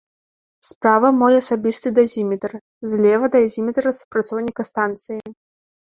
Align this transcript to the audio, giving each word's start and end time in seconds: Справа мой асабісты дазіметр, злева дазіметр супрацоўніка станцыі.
Справа 0.69 1.09
мой 1.17 1.33
асабісты 1.41 1.89
дазіметр, 2.01 2.51
злева 2.95 3.25
дазіметр 3.35 3.83
супрацоўніка 3.99 4.61
станцыі. 4.73 5.21